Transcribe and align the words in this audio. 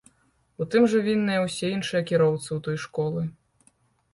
У 0.63 0.65
тым 0.75 0.87
жа 0.93 1.01
вінныя 1.07 1.43
ўсе 1.43 1.65
іншыя 1.75 2.01
кіроўцы 2.13 2.49
ў 2.57 2.67
той 2.69 2.77
школы. 2.85 3.21